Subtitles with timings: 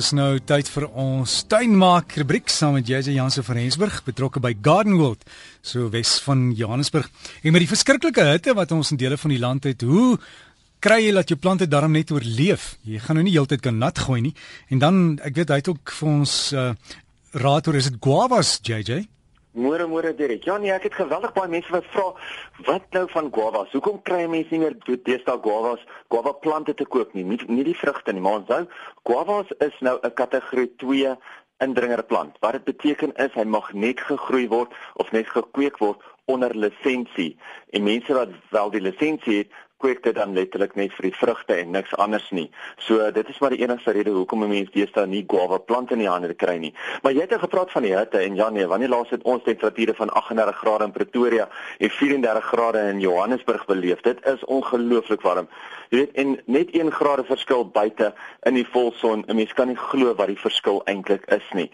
[0.00, 4.54] Dis nou tyd vir ons tuinmaak rubriek saam met JJ Jansen van Rensburg betrokke by
[4.64, 5.26] Garden World
[5.60, 7.10] so wes van Johannesburg.
[7.44, 10.16] En met die verskriklike hitte wat ons in dele van die land het, hoe
[10.80, 12.78] kry jy dat jou plante darm net oorleef?
[12.88, 14.32] Jy gaan nou nie heeltyd kan nat gooi nie.
[14.72, 16.70] En dan ek weet hy het ook vir ons uh,
[17.44, 19.02] raad oor is dit guavas JJ?
[19.50, 20.44] Môre môre Derek.
[20.46, 22.12] Ja nee, ek het geweldig baie mense wat vra
[22.68, 23.72] wat nou van guavas?
[23.74, 27.24] Hoekom kry mense nie meer deesdae guavas, guava plante te koop nie?
[27.26, 28.60] Nie, nie die vrugte nie, maar onthou,
[29.02, 31.16] guavas is nou 'n kategorie 2
[31.58, 32.38] indringerplant.
[32.40, 35.98] Wat dit beteken is hy mag net gegroei word of net gekweek word
[36.30, 37.36] onder lisensie.
[37.74, 41.56] En mense wat wel die lisensie het, kweek dit dan letterlik net vir die vrugte
[41.56, 42.46] en niks anders nie.
[42.86, 46.04] So dit is maar die enigste rede hoekom 'n mens deesdae nie guava plante in
[46.04, 46.74] die hande kry nie.
[47.02, 49.42] Maar jy het nou gepraat van die hitte en ja nee, wanneer laas het ons
[49.42, 51.48] temperature van 38 grade in Pretoria
[51.78, 54.00] en 34 grade in Johannesburg beleef?
[54.00, 55.48] Dit is ongelooflik warm.
[55.88, 59.24] Jy weet en net 1 grade verskil buite in die volson.
[59.26, 61.70] 'n Mens kan nie glo wat die verskil eintlik is nie.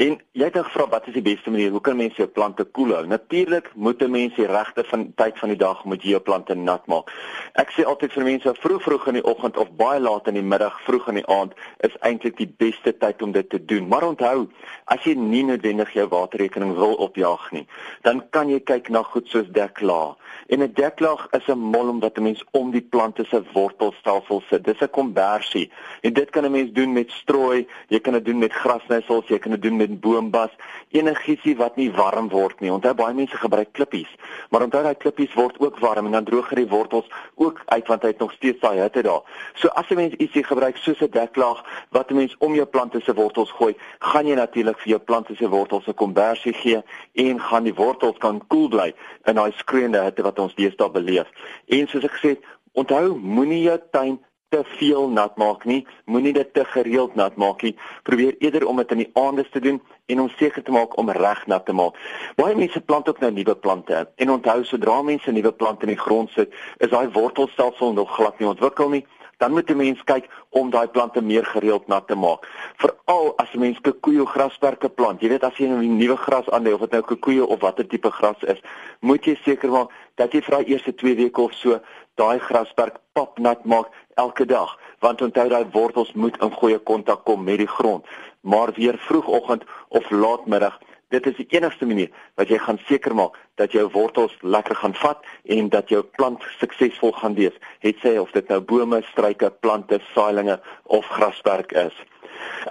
[0.00, 2.64] En jy het nou gevra wat is die beste manier hoe kan mense jou plante
[2.64, 3.02] koel hou?
[3.06, 6.54] Natuurlik moet 'n mens die regte van tyd van die dag moet jy jou plante
[6.54, 7.12] nat maak.
[7.52, 10.42] Ek sê altyd vir mense vroeg vroeg in die oggend of baie laat in die
[10.42, 13.88] middag, vroeg in die aand is eintlik die beste tyd om dit te doen.
[13.88, 14.48] Maar onthou,
[14.84, 17.66] as jy nie noodwendig jou waterrekening wil opjaag nie,
[18.02, 20.16] dan kan jy kyk na goed soos deklaag.
[20.48, 24.64] En 'n deklaag is 'n molm wat 'n mens om die plante se wortelstelsel sit.
[24.64, 25.70] Dis 'n konversie.
[26.00, 29.38] En dit kan 'n mens doen met strooi, jy kan dit doen met grasnysels, jy
[29.38, 30.52] kan dit doen met in boombas,
[30.94, 32.70] enigietsie wat nie warm word nie.
[32.72, 34.10] Onthou baie mense gebruik klippies,
[34.50, 38.06] maar onthou daai klippies word ook warm en dan droog die wortels ook uit want
[38.06, 39.22] hy het nog steeds daai hitte daar.
[39.54, 43.00] So as 'n mens ietsie gebruik soos 'n deklaag wat 'n mens om jou plante
[43.00, 46.82] se wortels gooi, gaan jy natuurlik vir jou plante se wortels 'n konversie gee
[47.14, 48.94] en gaan die wortels kan koel bly
[49.24, 51.28] in daai skreeuende hitte wat ons deesdae beleef.
[51.66, 52.38] En soos ek gesê,
[52.72, 54.20] onthou moenie jou tuin
[54.50, 55.84] te veel nat maak nie.
[56.10, 57.76] Moenie dit te gereeld nat maak nie.
[58.02, 59.78] Probeer eerder om dit in die aande te doen
[60.10, 61.98] en om seker te maak om reg nat te maak.
[62.40, 64.08] Baie mense plant ook nou nuwe plante.
[64.16, 68.42] En onthou, sodra mense nuwe plante in die grond sit, is daai wortelstelsel nog glad
[68.42, 69.04] nie ontwikkel nie.
[69.38, 72.46] Dan moet 'n mens kyk om daai plante meer gereeld nat te maak.
[72.76, 75.20] Veral as 'n mens kikoejo grasperke plant.
[75.20, 78.10] Jy weet as jy 'n nuwe gras aanlei of dit nou kikoejo of watter tipe
[78.10, 78.60] gras is,
[79.00, 81.80] moet jy seker maak dat jy vir daai eerste 2 weke of so
[82.20, 83.88] daai grasperk papnat maak
[84.22, 88.06] elke dag want onthou daai wortels moet in goeie kontak kom met die grond.
[88.40, 90.78] Maar weer vroegoggend of laatmiddag
[91.10, 92.10] dit is die enigste manier
[92.40, 95.26] wat jy gaan seker maak dat jou wortels lekker gaan vat
[95.56, 97.56] en dat jou plant suksesvol gaan wees
[97.86, 101.96] het sê of dit nou bome struike plante saailinge of grasperk is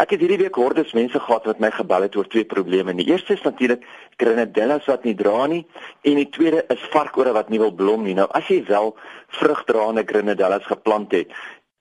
[0.01, 2.93] Ek het hierdie week hordes mense gehad wat my gebel het oor twee probleme.
[2.97, 3.85] Die eerste is natuurlik
[4.21, 5.63] grenadellas wat nie dra nie
[6.09, 8.15] en die tweede is varkore wat nie wil blom nie.
[8.17, 8.93] Nou as jy wel
[9.39, 11.33] vrugdraende grenadellas geplant het,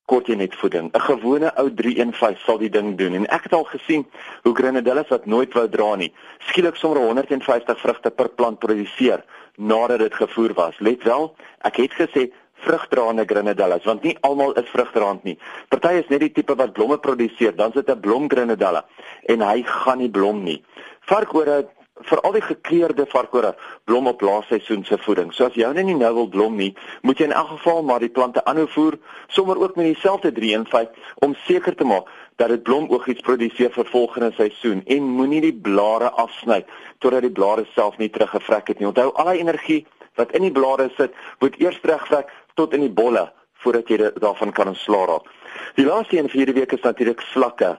[0.08, 0.88] kort jy net voeding.
[0.94, 4.06] 'n Gewone ou 315 sal die ding doen en ek het al gesien
[4.42, 6.12] hoe grenadellas wat nooit wou dra nie,
[6.50, 9.24] skielik sommer 150 vrugte per plant produseer
[9.56, 10.78] nadat dit gevoer was.
[10.78, 11.34] Let wel,
[11.68, 12.30] ek het gesê
[12.64, 15.38] vrugdraende grenadellas want nie almal is vrugdraand nie.
[15.68, 18.84] Party is net die tipe wat blomme produseer, dan sit 'n blom grenadella
[19.28, 20.62] en hy gaan nie blom nie.
[21.00, 21.68] Varkore
[22.06, 23.54] vir al die gekleurde varkore
[23.84, 25.32] blom op laasseisoen se voeding.
[25.34, 26.70] So as jy nou nie nou wil blom nie,
[27.02, 28.98] moet jy in elk geval maar die plante aanhou voer,
[29.28, 30.88] sommer ook met dieselfde 315
[31.26, 36.10] om seker te maak dat dit blomoogies produseer vir volgende seisoen en moenie die blare
[36.10, 36.64] afsny
[36.98, 38.88] totdat die blare self nie teruggevrek het nie.
[38.90, 39.80] Onthou al die energie
[40.18, 43.28] wat in die blare sit, moet eers terugvrek tot in die bolle
[43.62, 45.26] voordat jy daarvan kan ontslaa raak.
[45.74, 47.76] Die laaste een vir hierdie week is natuurlik vlakke.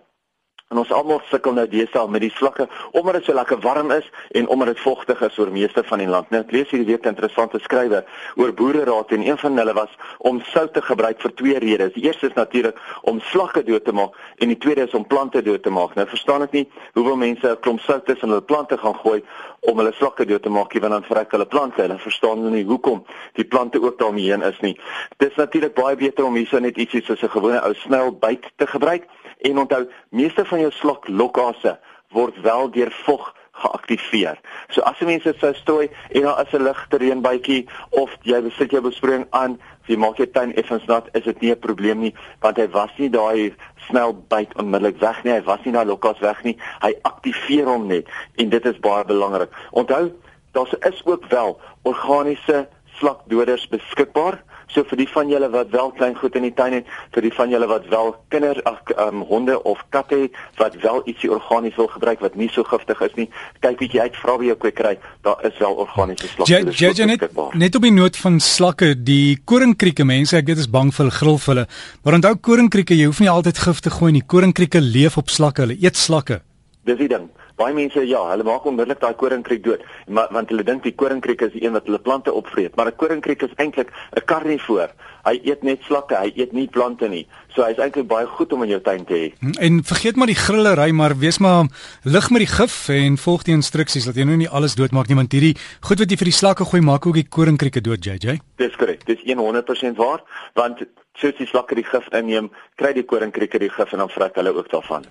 [0.69, 4.05] En ons almal sukkel nou deesdae met die vlakke omdat dit so lekker warm is
[4.37, 6.29] en omdat dit vogtig is oor meeste van die land.
[6.29, 8.03] Nou ek lees hierdie week interessante skrywe
[8.37, 9.95] oor boereraad en een van hulle was
[10.29, 11.95] om sout te gebruik vir twee redes.
[11.95, 12.77] Die eerste is natuurlik
[13.09, 15.97] om vlakke dood te maak en die tweede is om plante dood te maak.
[15.97, 19.23] Nou verstaan ek nie hoeveel mense 'n klomp sout tussen hulle plante gaan gooi
[19.65, 21.81] om hulle vlakke dood te maak, want dan vrek hulle plante.
[21.81, 24.77] Hulle verstaan nie hoekom die plante ook daarmee heen is nie.
[25.17, 28.67] Dit is natuurlik baie beter om hierso net ietsie soos 'n gewone ou snelbyt te
[28.67, 31.79] gebruik En onthou, meeste van jou slok lokasse
[32.11, 34.39] word wel deur vog geaktiveer.
[34.73, 38.71] So as jy mense sou strooi en daar is 'n ligte reënbytjie of jy besit
[38.71, 42.13] jou besproeiing aan, jy maak jou tuin effens nat, is dit nie 'n probleem nie,
[42.41, 43.53] want hy was nie daai
[43.87, 45.33] snel byt onmiddellik weg nie.
[45.33, 46.57] Hy was nie daai lokas weg nie.
[46.81, 49.49] Hy aktiveer hom net en dit is baie belangrik.
[49.71, 50.11] Onthou,
[50.51, 52.67] daar is ook wel organiese
[52.99, 56.89] slakdoders beskikbaar So vir die van julle wat wel klein goed in die tuin het,
[57.15, 61.01] vir die van julle wat wel kinders ag um, honde of katte het wat wel
[61.09, 63.27] ietsie organies wil gebruik wat nie so giftig is nie,
[63.65, 64.95] kyk bietjie uit, vra by jou kwekery,
[65.25, 66.75] daar is wel organiese slakke.
[66.77, 67.25] Ja, ja, net,
[67.57, 71.41] net op die noot van slakke, die koringkrieke mense, ek weet is bang vir gril
[71.41, 71.65] vir hulle.
[72.03, 74.25] Maar onthou koringkrieke, jy hoef nie altyd gif te gooi nie.
[74.25, 76.43] Koringkrieke leef op slakke, hulle eet slakke.
[76.85, 77.27] Dis die ding.
[77.59, 81.41] Baie mense ja, hulle maak onmiddellik daai koringkriek dood, maar want hulle dink die koringkriek
[81.43, 84.89] is die een wat hulle plante opvreet, maar 'n koringkriek is eintlik 'n karnivoor.
[85.25, 87.27] Hy eet net slakke, hy eet nie plante nie.
[87.53, 89.33] So hy's eintlik baie goed om in jou tuin te hê.
[89.39, 91.67] Hm, en vergeet maar die grillery, maar wees maar
[92.03, 95.15] lig met die gif en volg die instruksies dat jy nou nie alles doodmaak nie,
[95.15, 98.39] want hierdie goed wat jy vir die slakke gooi maak ook die koringkrieke dood, JJ.
[98.55, 99.05] Dis korrek.
[99.05, 100.23] Dis 100% waar,
[100.53, 100.85] want
[101.19, 102.49] soos die slakke die gif inneem,
[102.79, 105.05] kry die koringkrieke die gif en dan vrek hulle ook daarvan.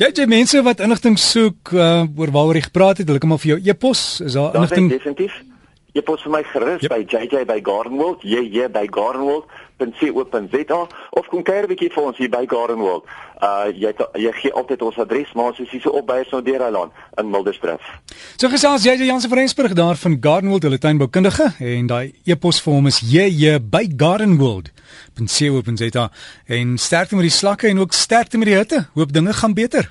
[0.00, 3.54] JJ mense wat inligting soek uh, oor waaroor jy gepraat het, hulle kom al vir
[3.54, 4.92] jou e-pos, is daar inligting?
[4.92, 5.40] Definitief.
[5.94, 6.90] Jy pos vir my gerus yep.
[6.90, 10.80] by JJ by Gardenwold, jy jy by gardenwold.co.za
[11.24, 13.04] of kom kuier 'n bietjie vir ons hier by Gardenwold.
[13.40, 16.42] Uh jy jy gee altyd ons adres, maar soos hier so op by ons nou
[16.42, 17.84] deur Eiland in Mildersdrift.
[18.36, 22.74] So gesels JJ Jansen van Rensburg daar van Gardenwold, hulle tuinboukundige en daai e-pos vir
[22.74, 26.10] hom is jy by Gardenwold.co.za
[26.46, 28.86] en sterkte met die slakke en ook sterkte met die hitte.
[28.94, 29.90] Hoop dinge gaan beter.